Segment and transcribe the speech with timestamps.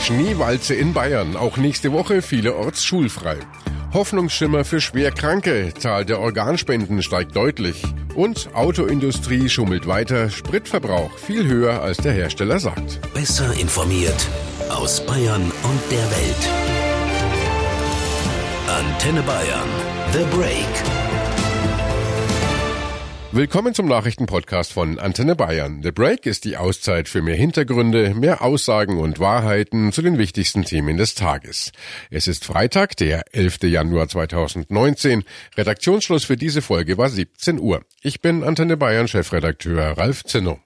[0.00, 3.36] Schneewalze in Bayern, auch nächste Woche vielerorts schulfrei.
[3.92, 7.82] Hoffnungsschimmer für Schwerkranke, Zahl der Organspenden steigt deutlich.
[8.14, 13.00] Und Autoindustrie schummelt weiter, Spritverbrauch viel höher als der Hersteller sagt.
[13.14, 14.26] Besser informiert
[14.70, 16.48] aus Bayern und der Welt.
[18.68, 19.68] Antenne Bayern,
[20.12, 20.99] The Break.
[23.32, 25.84] Willkommen zum Nachrichtenpodcast von Antenne Bayern.
[25.84, 30.64] The Break ist die Auszeit für mehr Hintergründe, mehr Aussagen und Wahrheiten zu den wichtigsten
[30.64, 31.70] Themen des Tages.
[32.10, 33.62] Es ist Freitag, der 11.
[33.62, 35.22] Januar 2019.
[35.56, 37.82] Redaktionsschluss für diese Folge war 17 Uhr.
[38.02, 40.58] Ich bin Antenne Bayern Chefredakteur Ralf Zinno.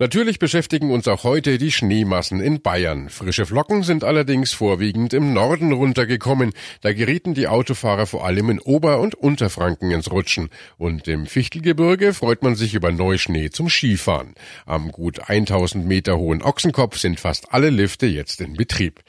[0.00, 3.08] Natürlich beschäftigen uns auch heute die Schneemassen in Bayern.
[3.08, 6.52] Frische Flocken sind allerdings vorwiegend im Norden runtergekommen.
[6.82, 10.50] Da gerieten die Autofahrer vor allem in Ober- und Unterfranken ins Rutschen.
[10.76, 14.34] Und im Fichtelgebirge freut man sich über Neuschnee zum Skifahren.
[14.66, 19.00] Am gut 1000 Meter hohen Ochsenkopf sind fast alle Lifte jetzt in Betrieb.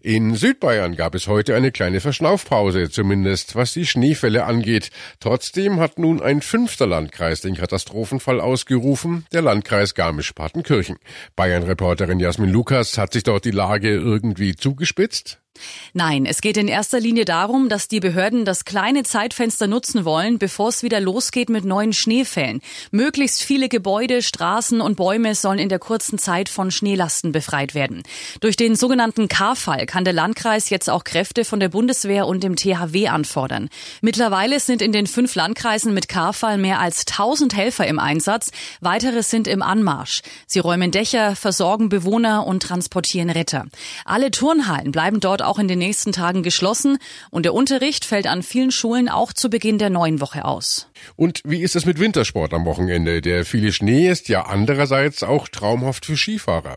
[0.00, 4.90] In Südbayern gab es heute eine kleine Verschnaufpause, zumindest was die Schneefälle angeht.
[5.18, 10.98] Trotzdem hat nun ein fünfter Landkreis den Katastrophenfall ausgerufen, der Landkreis Garmisch Partenkirchen.
[11.34, 15.40] Bayern-Reporterin Jasmin Lukas, hat sich dort die Lage irgendwie zugespitzt?
[15.92, 20.38] Nein, es geht in erster Linie darum, dass die Behörden das kleine Zeitfenster nutzen wollen,
[20.38, 22.60] bevor es wieder losgeht mit neuen Schneefällen.
[22.90, 28.02] Möglichst viele Gebäude, Straßen und Bäume sollen in der kurzen Zeit von Schneelasten befreit werden.
[28.40, 32.56] Durch den sogenannten K-Fall kann der Landkreis jetzt auch Kräfte von der Bundeswehr und dem
[32.56, 33.68] THW anfordern.
[34.00, 38.50] Mittlerweile sind in den fünf Landkreisen mit K-Fall mehr als 1000 Helfer im Einsatz.
[38.80, 40.22] Weitere sind im Anmarsch.
[40.46, 43.66] Sie räumen Dächer, versorgen Bewohner und transportieren Retter.
[44.04, 46.98] Alle Turnhallen bleiben dort auch in den nächsten Tagen geschlossen
[47.30, 50.88] und der Unterricht fällt an vielen Schulen auch zu Beginn der neuen Woche aus.
[51.16, 53.20] Und wie ist es mit Wintersport am Wochenende?
[53.20, 56.76] Der viele Schnee ist ja andererseits auch traumhaft für Skifahrer.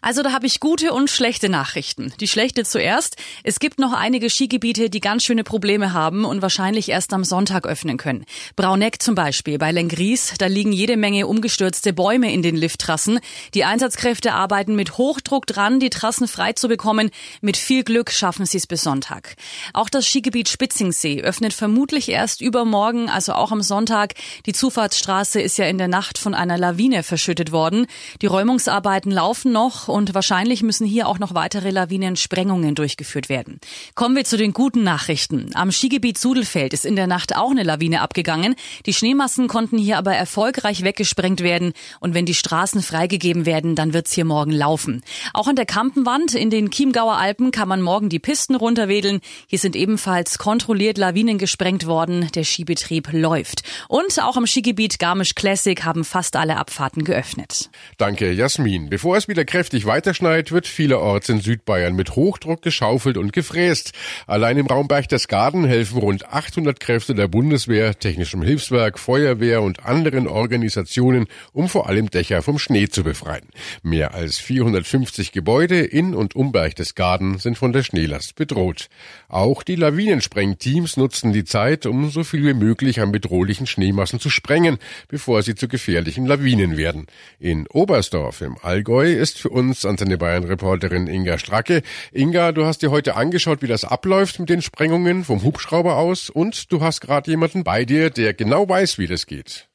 [0.00, 2.14] Also da habe ich gute und schlechte Nachrichten.
[2.20, 3.16] Die schlechte zuerst.
[3.44, 7.66] Es gibt noch einige Skigebiete, die ganz schöne Probleme haben und wahrscheinlich erst am Sonntag
[7.66, 8.24] öffnen können.
[8.56, 13.20] Brauneck zum Beispiel bei Lengries, da liegen jede Menge umgestürzte Bäume in den Lifttrassen.
[13.52, 17.10] Die Einsatzkräfte arbeiten mit Hochdruck dran, die Trassen frei zu bekommen.
[17.42, 19.36] Mit viel Glück schaffen sie es bis Sonntag.
[19.74, 24.14] Auch das Skigebiet Spitzingsee öffnet vermutlich erst übermorgen, also auch am Sonntag.
[24.46, 27.86] Die Zufahrtsstraße ist ja in der Nacht von einer Lawine verschüttet worden.
[28.22, 33.60] Die Räumungsarbeiten laufen noch und wahrscheinlich müssen hier auch noch weitere Lawinensprengungen durchgeführt werden.
[33.94, 35.50] Kommen wir zu den guten Nachrichten.
[35.54, 38.54] Am Skigebiet Sudelfeld ist in der Nacht auch eine Lawine abgegangen.
[38.86, 43.92] Die Schneemassen konnten hier aber erfolgreich weggesprengt werden und wenn die Straßen freigegeben werden, dann
[43.92, 45.02] wird's hier morgen laufen.
[45.32, 49.20] Auch an der Kampenwand in den Chiemgauer Alpen kann man morgen die Pisten runterwedeln.
[49.46, 52.30] Hier sind ebenfalls kontrolliert Lawinen gesprengt worden.
[52.34, 53.39] Der Skibetrieb läuft.
[53.88, 57.70] Und auch am Skigebiet Garmisch Classic haben fast alle Abfahrten geöffnet.
[57.98, 58.90] Danke, Jasmin.
[58.90, 63.92] Bevor es wieder kräftig weiterschneit, wird vielerorts in Südbayern mit Hochdruck geschaufelt und gefräst.
[64.26, 70.26] Allein im Raum Berchtesgaden helfen rund 800 Kräfte der Bundeswehr, Technischem Hilfswerk, Feuerwehr und anderen
[70.26, 73.48] Organisationen, um vor allem Dächer vom Schnee zu befreien.
[73.82, 78.88] Mehr als 450 Gebäude in und um Berchtesgaden sind von der Schneelast bedroht.
[79.28, 84.28] Auch die Lawinensprengteams nutzen die Zeit, um so viel wie möglich an bedrohlichen Schneemassen zu
[84.28, 87.06] sprengen, bevor sie zu gefährlichen Lawinen werden.
[87.38, 91.82] In Oberstdorf im Allgäu ist für uns Antenne Bayern Reporterin Inga Stracke.
[92.12, 96.28] Inga, du hast dir heute angeschaut, wie das abläuft mit den Sprengungen vom Hubschrauber aus
[96.28, 99.68] und du hast gerade jemanden bei dir, der genau weiß, wie das geht.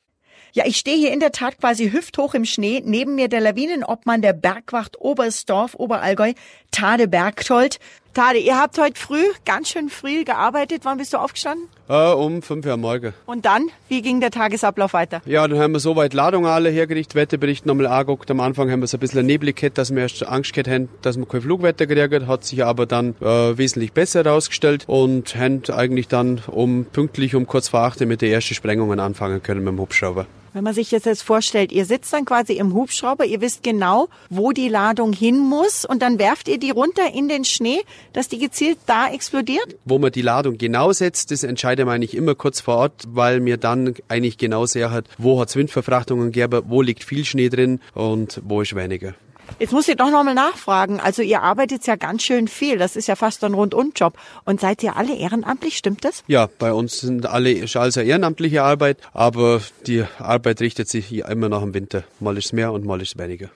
[0.52, 2.82] Ja, ich stehe hier in der Tat quasi hüfthoch im Schnee.
[2.84, 6.34] Neben mir der Lawinenobmann der Bergwacht Oberstdorf, Oberallgäu,
[6.72, 7.80] Tade Bergtold.
[8.16, 10.86] Tade, ihr habt heute früh, ganz schön früh gearbeitet.
[10.86, 11.68] Wann bist du aufgestanden?
[11.90, 13.14] Äh, um fünf Uhr morgen.
[13.26, 15.22] Und dann, wie ging der Tagesablauf weiter?
[15.26, 18.32] Ja, dann haben wir soweit Ladungen alle hergerichtet, Wetterbericht nochmal angeguckt.
[18.32, 20.88] Am Anfang haben wir so ein bisschen neblig gehabt, dass wir erst Angst gehabt haben,
[21.02, 25.64] dass wir kein Flugwetter gekriegt hat sich aber dann äh, wesentlich besser herausgestellt und haben
[25.74, 29.74] eigentlich dann um pünktlich um kurz vor acht mit den ersten Sprengungen anfangen können mit
[29.74, 30.26] dem Hubschrauber.
[30.56, 34.08] Wenn man sich jetzt, jetzt vorstellt, ihr sitzt dann quasi im Hubschrauber, ihr wisst genau,
[34.30, 37.80] wo die Ladung hin muss und dann werft ihr die runter in den Schnee,
[38.14, 39.76] dass die gezielt da explodiert?
[39.84, 43.42] Wo man die Ladung genau setzt, das entscheidet man eigentlich immer kurz vor Ort, weil
[43.42, 47.50] mir dann eigentlich genau sehr hat, wo hat es Windverfrachtungen gegeben, wo liegt viel Schnee
[47.50, 49.14] drin und wo ist weniger.
[49.60, 51.00] Jetzt muss ich doch nochmal nachfragen.
[51.00, 52.78] Also ihr arbeitet ja ganz schön viel.
[52.78, 54.18] Das ist ja fast ein Rundum-Job.
[54.44, 55.78] Und seid ihr alle ehrenamtlich?
[55.78, 56.24] Stimmt das?
[56.28, 61.64] Ja, bei uns sind alle also ehrenamtliche Arbeit, aber die Arbeit richtet sich immer noch
[61.64, 62.04] im Winter.
[62.20, 63.50] Mal ist mehr und mal ist weniger.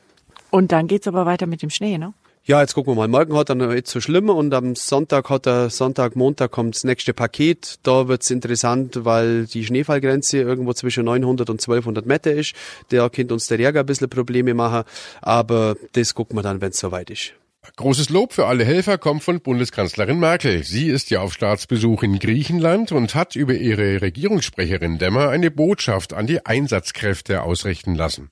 [0.52, 2.14] Und dann geht's aber weiter mit dem Schnee, ne?
[2.46, 3.08] Ja, jetzt gucken wir mal.
[3.08, 6.76] Morgen hat er noch nicht so schlimm und am Sonntag hat er, Sonntag, Montag kommt
[6.76, 7.76] das nächste Paket.
[7.84, 12.54] Da wird's interessant, weil die Schneefallgrenze irgendwo zwischen 900 und 1200 Meter ist.
[12.90, 14.84] Da könnte uns der Jäger ein bisschen Probleme machen,
[15.22, 17.34] aber das gucken wir dann, wenn's soweit ist.
[17.76, 20.64] Großes Lob für alle Helfer kommt von Bundeskanzlerin Merkel.
[20.64, 26.14] Sie ist ja auf Staatsbesuch in Griechenland und hat über ihre Regierungssprecherin Demmer eine Botschaft
[26.14, 28.32] an die Einsatzkräfte ausrichten lassen.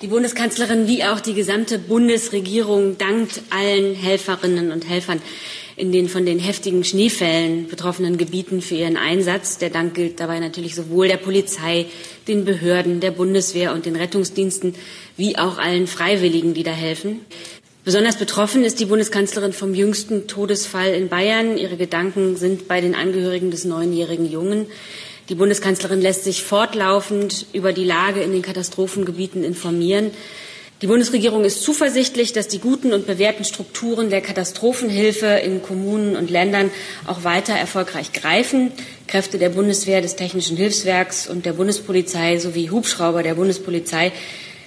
[0.00, 5.20] Die Bundeskanzlerin wie auch die gesamte Bundesregierung dankt allen Helferinnen und Helfern
[5.78, 9.58] in den von den heftigen Schneefällen betroffenen Gebieten für ihren Einsatz.
[9.58, 11.86] Der Dank gilt dabei natürlich sowohl der Polizei,
[12.26, 14.74] den Behörden, der Bundeswehr und den Rettungsdiensten
[15.16, 17.20] wie auch allen Freiwilligen, die da helfen.
[17.84, 21.56] Besonders betroffen ist die Bundeskanzlerin vom jüngsten Todesfall in Bayern.
[21.56, 24.66] Ihre Gedanken sind bei den Angehörigen des neunjährigen Jungen.
[25.28, 30.10] Die Bundeskanzlerin lässt sich fortlaufend über die Lage in den Katastrophengebieten informieren.
[30.80, 36.30] Die Bundesregierung ist zuversichtlich, dass die guten und bewährten Strukturen der Katastrophenhilfe in Kommunen und
[36.30, 36.70] Ländern
[37.06, 38.70] auch weiter erfolgreich greifen.
[39.08, 44.12] Kräfte der Bundeswehr, des Technischen Hilfswerks und der Bundespolizei sowie Hubschrauber der Bundespolizei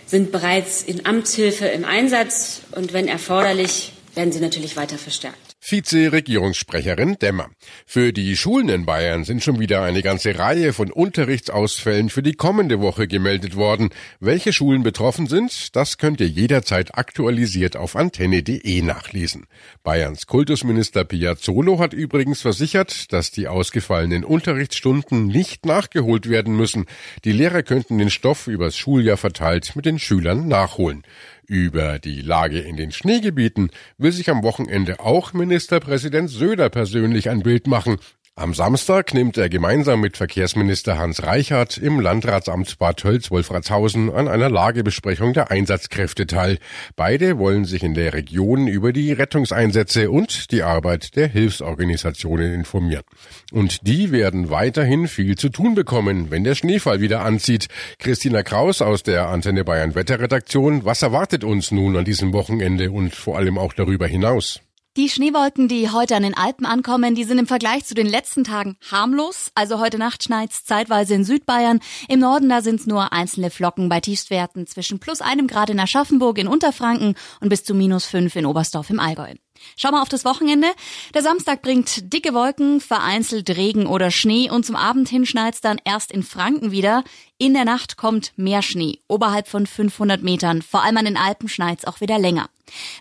[0.05, 5.50] sind bereits in Amtshilfe im Einsatz und wenn erforderlich, werden sie natürlich weiter verstärkt.
[5.63, 7.51] Vize-Regierungssprecherin Demmer.
[7.85, 12.33] Für die Schulen in Bayern sind schon wieder eine ganze Reihe von Unterrichtsausfällen für die
[12.33, 13.91] kommende Woche gemeldet worden.
[14.19, 19.45] Welche Schulen betroffen sind, das könnt ihr jederzeit aktualisiert auf antenne.de nachlesen.
[19.83, 26.87] Bayerns Kultusminister Piazzolo hat übrigens versichert, dass die ausgefallenen Unterrichtsstunden nicht nachgeholt werden müssen.
[27.23, 31.03] Die Lehrer könnten den Stoff übers Schuljahr verteilt mit den Schülern nachholen.
[31.51, 37.41] Über die Lage in den Schneegebieten will sich am Wochenende auch Ministerpräsident Söder persönlich ein
[37.41, 37.97] Bild machen.
[38.37, 44.49] Am Samstag nimmt er gemeinsam mit Verkehrsminister Hans Reichert im Landratsamt Bad Tölz-Wolfratshausen an einer
[44.49, 46.57] Lagebesprechung der Einsatzkräfte teil.
[46.95, 53.03] Beide wollen sich in der Region über die Rettungseinsätze und die Arbeit der Hilfsorganisationen informieren.
[53.51, 57.67] Und die werden weiterhin viel zu tun bekommen, wenn der Schneefall wieder anzieht.
[57.99, 63.13] Christina Kraus aus der Antenne Bayern Wetterredaktion, was erwartet uns nun an diesem Wochenende und
[63.13, 64.61] vor allem auch darüber hinaus?
[64.97, 68.43] Die Schneewolken, die heute an den Alpen ankommen, die sind im Vergleich zu den letzten
[68.43, 69.49] Tagen harmlos.
[69.55, 71.79] Also heute Nacht schneit's zeitweise in Südbayern.
[72.09, 76.37] Im Norden, da sind's nur einzelne Flocken bei Tiefstwerten zwischen plus einem Grad in Aschaffenburg
[76.39, 79.33] in Unterfranken und bis zu minus fünf in Oberstdorf im Allgäu.
[79.77, 80.67] Schau mal auf das Wochenende.
[81.13, 85.79] Der Samstag bringt dicke Wolken, vereinzelt Regen oder Schnee und zum Abend hin schneit's dann
[85.85, 87.05] erst in Franken wieder.
[87.37, 90.61] In der Nacht kommt mehr Schnee, oberhalb von 500 Metern.
[90.61, 92.49] Vor allem an den Alpen schneit's auch wieder länger.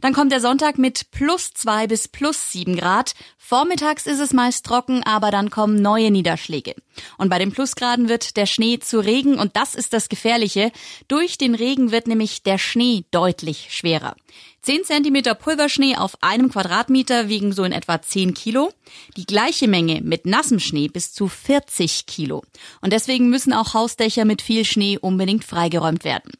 [0.00, 3.14] Dann kommt der Sonntag mit plus zwei bis plus sieben Grad.
[3.36, 6.74] Vormittags ist es meist trocken, aber dann kommen neue Niederschläge.
[7.18, 10.70] Und bei den Plusgraden wird der Schnee zu Regen und das ist das Gefährliche.
[11.08, 14.14] Durch den Regen wird nämlich der Schnee deutlich schwerer.
[14.62, 18.72] 10 Zentimeter Pulverschnee auf einem Quadratmeter wiegen so in etwa 10 Kilo.
[19.16, 22.42] Die gleiche Menge mit nassem Schnee bis zu 40 Kilo.
[22.82, 26.32] Und deswegen müssen auch Hausdächer mit viel Schnee unbedingt freigeräumt werden.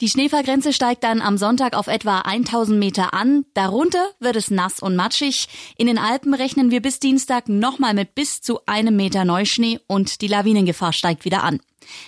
[0.00, 3.44] Die Schneefallgrenze steigt dann am Sonntag auf etwa 1000 Meter an.
[3.54, 5.48] Darunter wird es nass und matschig.
[5.76, 10.20] In den Alpen rechnen wir bis Dienstag nochmal mit bis zu einem Meter Neuschnee und
[10.20, 11.60] die Lawinengefahr steigt wieder an.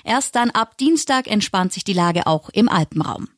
[0.04, 3.28] Erst dann ab Dienstag entspannt sich die Lage auch im Alpenraum.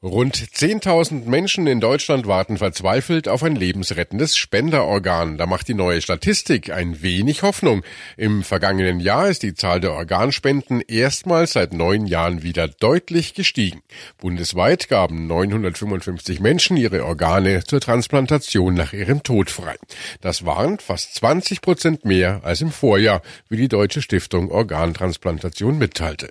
[0.00, 5.38] Rund 10.000 Menschen in Deutschland warten verzweifelt auf ein lebensrettendes Spenderorgan.
[5.38, 7.82] Da macht die neue Statistik ein wenig Hoffnung.
[8.16, 13.82] Im vergangenen Jahr ist die Zahl der Organspenden erstmals seit neun Jahren wieder deutlich gestiegen.
[14.18, 19.74] Bundesweit gaben 955 Menschen ihre Organe zur Transplantation nach ihrem Tod frei.
[20.20, 26.30] Das waren fast 20 Prozent mehr als im Vorjahr, wie die Deutsche Stiftung Organtransplantation mitteilte.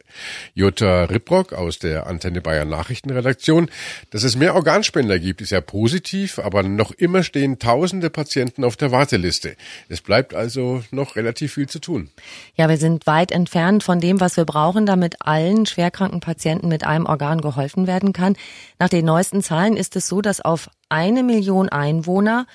[0.53, 3.69] Jutta Ripprock aus der Antenne Bayern Nachrichtenredaktion Situation.
[4.11, 8.75] Dass es mehr Organspender gibt, ist ja positiv, aber noch immer stehen tausende Patienten auf
[8.77, 9.55] der Warteliste.
[9.89, 12.09] Es bleibt also noch relativ viel zu tun.
[12.55, 16.85] Ja, wir sind weit entfernt von dem, was wir brauchen, damit allen schwerkranken Patienten mit
[16.85, 18.35] einem Organ geholfen werden kann.
[18.79, 22.47] Nach den neuesten Zahlen ist es so, dass auf eine Million Einwohner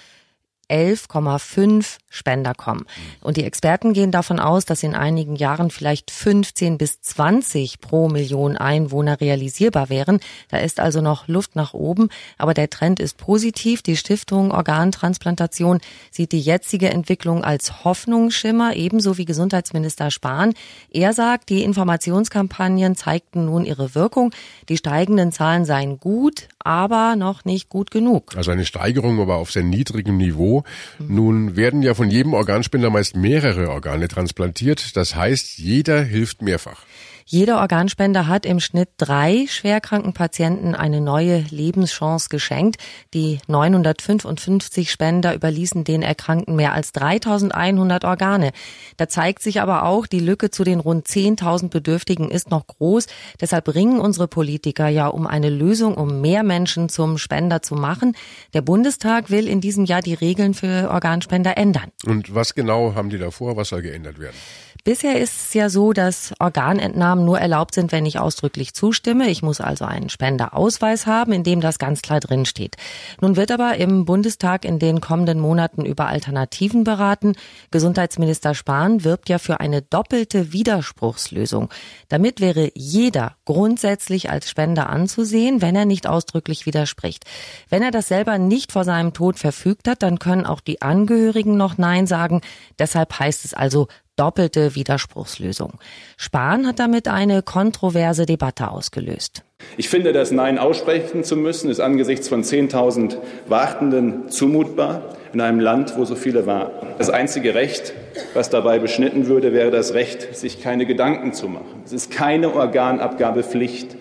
[0.72, 2.86] 11,5 Spender kommen.
[3.20, 8.08] Und die Experten gehen davon aus, dass in einigen Jahren vielleicht 15 bis 20 pro
[8.08, 10.20] Million Einwohner realisierbar wären.
[10.48, 13.82] Da ist also noch Luft nach oben, aber der Trend ist positiv.
[13.82, 20.54] Die Stiftung Organtransplantation sieht die jetzige Entwicklung als Hoffnungsschimmer, ebenso wie Gesundheitsminister Spahn.
[20.90, 24.32] Er sagt, die Informationskampagnen zeigten nun ihre Wirkung.
[24.70, 28.36] Die steigenden Zahlen seien gut, aber noch nicht gut genug.
[28.36, 30.62] Also eine Steigerung, aber auf sehr niedrigem Niveau.
[30.99, 34.97] Nun werden ja von jedem Organspender meist mehrere Organe transplantiert.
[34.97, 36.85] Das heißt, jeder hilft mehrfach.
[37.24, 42.76] Jeder Organspender hat im Schnitt drei schwerkranken Patienten eine neue Lebenschance geschenkt.
[43.14, 48.52] Die 955 Spender überließen den Erkrankten mehr als 3100 Organe.
[48.96, 53.06] Da zeigt sich aber auch, die Lücke zu den rund 10.000 Bedürftigen ist noch groß.
[53.40, 58.16] Deshalb ringen unsere Politiker ja um eine Lösung, um mehr Menschen zum Spender zu machen.
[58.54, 61.90] Der Bundestag will in diesem Jahr die Regeln für Organspender ändern.
[62.06, 63.56] Und was genau haben die davor?
[63.56, 64.36] Was soll geändert werden?
[64.84, 69.30] Bisher ist es ja so, dass Organentnahmen nur erlaubt sind, wenn ich ausdrücklich zustimme.
[69.30, 72.74] Ich muss also einen Spenderausweis haben, in dem das ganz klar drin steht.
[73.20, 77.36] Nun wird aber im Bundestag in den kommenden Monaten über Alternativen beraten.
[77.70, 81.68] Gesundheitsminister Spahn wirbt ja für eine doppelte Widerspruchslösung.
[82.08, 87.24] Damit wäre jeder grundsätzlich als Spender anzusehen, wenn er nicht ausdrücklich widerspricht.
[87.68, 91.56] Wenn er das selber nicht vor seinem Tod verfügt hat, dann können auch die Angehörigen
[91.56, 92.40] noch Nein sagen.
[92.80, 93.86] Deshalb heißt es also
[94.16, 95.75] doppelte Widerspruchslösung.
[96.16, 99.42] Spahn hat damit eine kontroverse Debatte ausgelöst.
[99.76, 103.16] Ich finde, das Nein aussprechen zu müssen, ist angesichts von 10.000
[103.49, 106.88] Wartenden zumutbar in einem Land, wo so viele warten.
[106.99, 107.95] Das einzige Recht,
[108.35, 111.83] was dabei beschnitten würde, wäre das Recht, sich keine Gedanken zu machen.
[111.85, 113.97] Es ist keine Organabgabepflicht.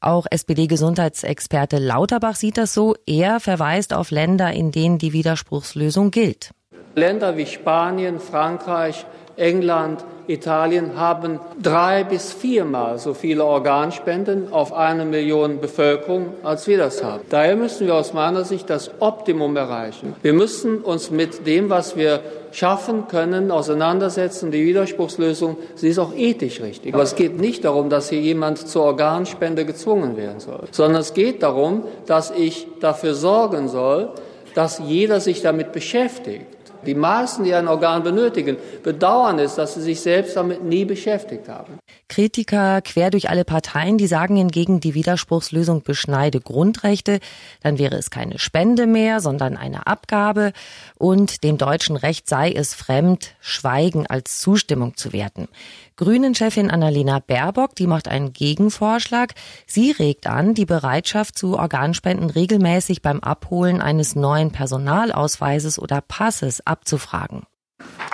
[0.00, 2.94] Auch SPD-Gesundheitsexperte Lauterbach sieht das so.
[3.06, 6.50] Er verweist auf Länder, in denen die Widerspruchslösung gilt.
[6.94, 9.04] Länder wie Spanien, Frankreich,
[9.36, 16.78] England, Italien haben drei bis viermal so viele Organspenden auf eine Million Bevölkerung, als wir
[16.78, 17.22] das haben.
[17.30, 20.14] Daher müssen wir aus meiner Sicht das Optimum erreichen.
[20.22, 24.50] Wir müssen uns mit dem, was wir schaffen können, auseinandersetzen.
[24.50, 26.94] Die Widerspruchslösung, sie ist auch ethisch richtig.
[26.94, 31.14] Aber es geht nicht darum, dass hier jemand zur Organspende gezwungen werden soll, sondern es
[31.14, 34.10] geht darum, dass ich dafür sorgen soll,
[34.54, 36.55] dass jeder sich damit beschäftigt.
[36.86, 41.48] Die meisten, die ein Organ benötigen, bedauern es, dass sie sich selbst damit nie beschäftigt
[41.48, 41.78] haben.
[42.08, 47.20] Kritiker quer durch alle Parteien, die sagen hingegen, die Widerspruchslösung beschneide Grundrechte.
[47.62, 50.52] Dann wäre es keine Spende mehr, sondern eine Abgabe.
[50.96, 55.48] Und dem deutschen Recht sei es fremd, Schweigen als Zustimmung zu werten.
[55.96, 59.34] Grünen-Chefin Annalena Baerbock, die macht einen Gegenvorschlag.
[59.66, 66.64] Sie regt an, die Bereitschaft zu Organspenden regelmäßig beim Abholen eines neuen Personalausweises oder Passes
[66.66, 67.42] abzufragen.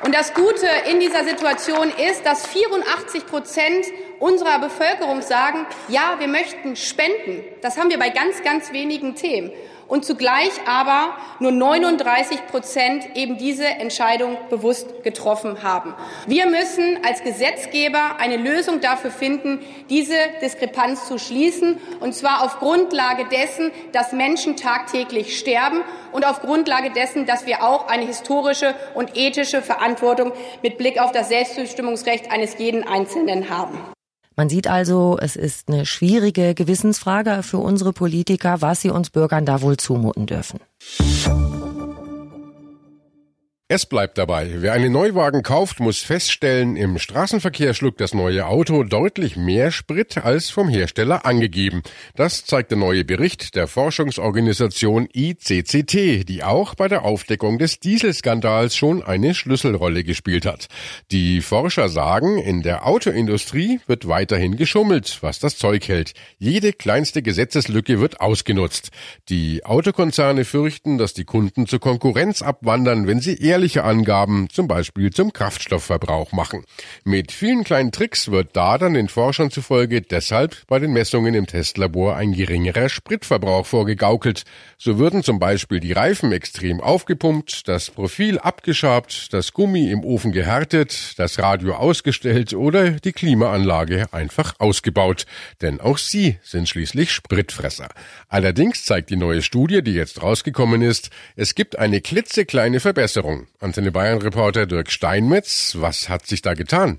[0.02, 3.86] Und das Gute in dieser Situation ist, dass 84 Prozent
[4.18, 7.44] unserer Bevölkerung sagen, ja, wir möchten spenden.
[7.60, 9.52] Das haben wir bei ganz, ganz wenigen Themen
[9.92, 15.92] und zugleich aber nur 39 Prozent eben diese Entscheidung bewusst getroffen haben.
[16.26, 22.58] Wir müssen als Gesetzgeber eine Lösung dafür finden, diese Diskrepanz zu schließen, und zwar auf
[22.58, 25.82] Grundlage dessen, dass Menschen tagtäglich sterben
[26.12, 30.32] und auf Grundlage dessen, dass wir auch eine historische und ethische Verantwortung
[30.62, 33.78] mit Blick auf das Selbstbestimmungsrecht eines jeden Einzelnen haben.
[34.36, 39.44] Man sieht also, es ist eine schwierige Gewissensfrage für unsere Politiker, was sie uns Bürgern
[39.44, 40.60] da wohl zumuten dürfen.
[43.74, 44.56] Es bleibt dabei.
[44.56, 50.18] Wer einen Neuwagen kauft, muss feststellen, im Straßenverkehr schluckt das neue Auto deutlich mehr Sprit
[50.18, 51.82] als vom Hersteller angegeben.
[52.14, 58.76] Das zeigt der neue Bericht der Forschungsorganisation ICCT, die auch bei der Aufdeckung des Dieselskandals
[58.76, 60.68] schon eine Schlüsselrolle gespielt hat.
[61.10, 66.12] Die Forscher sagen, in der Autoindustrie wird weiterhin geschummelt, was das Zeug hält.
[66.38, 68.90] Jede kleinste Gesetzeslücke wird ausgenutzt.
[69.30, 74.66] Die Autokonzerne fürchten, dass die Kunden zur Konkurrenz abwandern, wenn sie ehrlich gefährliche Angaben, zum
[74.66, 76.64] Beispiel zum Kraftstoffverbrauch machen.
[77.04, 81.46] Mit vielen kleinen Tricks wird da dann den Forschern zufolge deshalb bei den Messungen im
[81.46, 84.42] Testlabor ein geringerer Spritverbrauch vorgegaukelt.
[84.78, 90.32] So würden zum Beispiel die Reifen extrem aufgepumpt, das Profil abgeschabt, das Gummi im Ofen
[90.32, 95.24] gehärtet, das Radio ausgestellt oder die Klimaanlage einfach ausgebaut.
[95.60, 97.90] Denn auch sie sind schließlich Spritfresser.
[98.28, 103.46] Allerdings zeigt die neue Studie, die jetzt rausgekommen ist, es gibt eine klitzekleine Verbesserung.
[103.60, 106.98] Antenne Bayern Reporter Dirk Steinmetz, was hat sich da getan?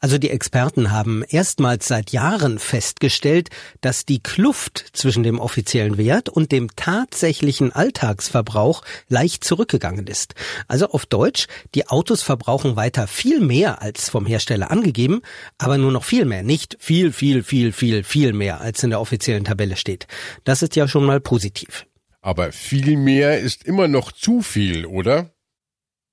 [0.00, 3.48] Also die Experten haben erstmals seit Jahren festgestellt,
[3.80, 10.34] dass die Kluft zwischen dem offiziellen Wert und dem tatsächlichen Alltagsverbrauch leicht zurückgegangen ist.
[10.68, 15.20] Also auf Deutsch, die Autos verbrauchen weiter viel mehr als vom Hersteller angegeben,
[15.58, 19.00] aber nur noch viel mehr, nicht viel, viel, viel, viel, viel mehr als in der
[19.00, 20.06] offiziellen Tabelle steht.
[20.44, 21.86] Das ist ja schon mal positiv.
[22.20, 25.32] Aber viel mehr ist immer noch zu viel, oder?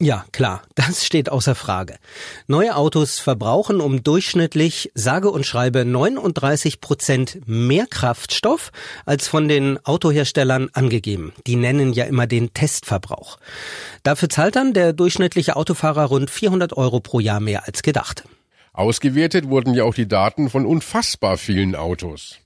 [0.02, 1.96] Ja, klar, das steht außer Frage.
[2.48, 8.72] Neue Autos verbrauchen um durchschnittlich, sage und schreibe, 39 Prozent mehr Kraftstoff
[9.06, 11.34] als von den Autoherstellern angegeben.
[11.48, 13.38] Die nennen ja immer den Testverbrauch.
[14.04, 18.26] Dafür zahlt dann der durchschnittliche Autofahrer rund 400 Euro pro Jahr mehr als gedacht.
[18.74, 22.40] Ausgewertet wurden ja auch die Daten von unfassbar vielen Autos.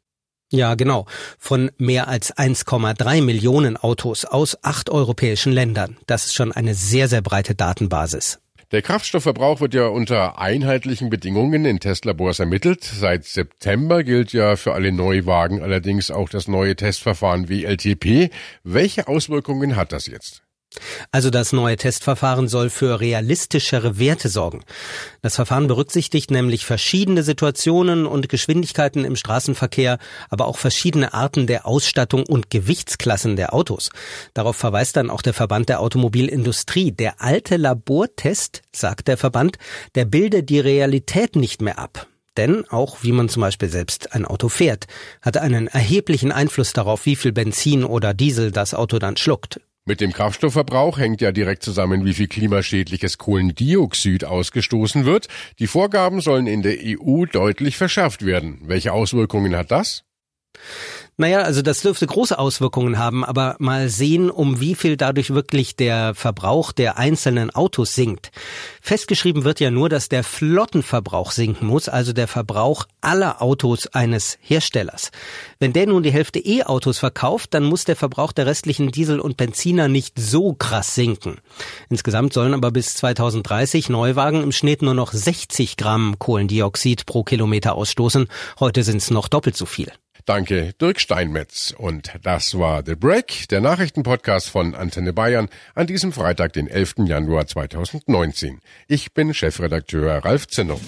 [0.52, 1.06] Ja, genau.
[1.38, 5.98] Von mehr als 1,3 Millionen Autos aus acht europäischen Ländern.
[6.08, 8.40] Das ist schon eine sehr, sehr breite Datenbasis.
[8.72, 12.84] Der Kraftstoffverbrauch wird ja unter einheitlichen Bedingungen in Testlabors ermittelt.
[12.84, 18.30] Seit September gilt ja für alle Neuwagen allerdings auch das neue Testverfahren WLTP.
[18.64, 20.44] Welche Auswirkungen hat das jetzt?
[21.12, 24.64] Also das neue Testverfahren soll für realistischere Werte sorgen.
[25.22, 29.98] Das Verfahren berücksichtigt nämlich verschiedene Situationen und Geschwindigkeiten im Straßenverkehr,
[30.30, 33.90] aber auch verschiedene Arten der Ausstattung und Gewichtsklassen der Autos.
[34.36, 36.92] Darauf verweist dann auch der Verband der Automobilindustrie.
[36.92, 39.58] Der alte Labortest, sagt der Verband,
[39.96, 42.08] der bilde die Realität nicht mehr ab.
[42.38, 44.86] Denn auch wie man zum Beispiel selbst ein Auto fährt,
[45.22, 49.60] hat einen erheblichen Einfluss darauf, wie viel Benzin oder Diesel das Auto dann schluckt.
[49.90, 55.30] Mit dem Kraftstoffverbrauch hängt ja direkt zusammen, wie viel klimaschädliches Kohlendioxid ausgestoßen wird.
[55.58, 58.60] Die Vorgaben sollen in der EU deutlich verschärft werden.
[58.66, 60.04] Welche Auswirkungen hat das?
[61.20, 65.76] Naja, also das dürfte große Auswirkungen haben, aber mal sehen, um wie viel dadurch wirklich
[65.76, 68.32] der Verbrauch der einzelnen Autos sinkt.
[68.82, 74.38] Festgeschrieben wird ja nur, dass der Flottenverbrauch sinken muss, also der Verbrauch aller Autos eines
[74.40, 75.12] Herstellers.
[75.60, 79.36] Wenn der nun die Hälfte E-Autos verkauft, dann muss der Verbrauch der restlichen Diesel und
[79.36, 81.40] Benziner nicht so krass sinken.
[81.90, 87.76] Insgesamt sollen aber bis 2030 Neuwagen im Schnitt nur noch 60 Gramm Kohlendioxid pro Kilometer
[87.76, 88.30] ausstoßen.
[88.62, 89.92] Heute sind es noch doppelt so viel.
[90.26, 91.74] Danke, Dirk Steinmetz.
[91.78, 96.96] Und das war The Break, der Nachrichtenpodcast von Antenne Bayern an diesem Freitag, den 11.
[97.06, 98.60] Januar 2019.
[98.88, 100.80] Ich bin Chefredakteur Ralf Zinno.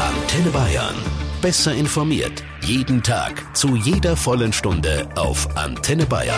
[0.00, 0.94] Antenne Bayern.
[1.40, 2.42] Besser informiert.
[2.62, 3.56] Jeden Tag.
[3.56, 6.36] Zu jeder vollen Stunde auf Antenne Bayern.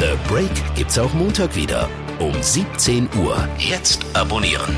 [0.00, 0.18] The Break.
[0.18, 1.88] The Break gibt's auch Montag wieder.
[2.18, 3.48] Um 17 Uhr.
[3.58, 4.74] Jetzt abonnieren.